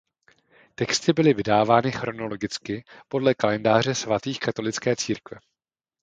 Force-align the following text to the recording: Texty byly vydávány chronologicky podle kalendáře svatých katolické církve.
Texty 0.75 1.13
byly 1.13 1.33
vydávány 1.33 1.91
chronologicky 1.91 2.83
podle 3.07 3.33
kalendáře 3.33 3.95
svatých 3.95 4.39
katolické 4.39 4.95
církve. 4.95 5.37